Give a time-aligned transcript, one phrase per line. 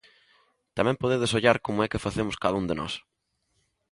[0.77, 2.93] Tamén podedes ollar como é que facemos cada un de nós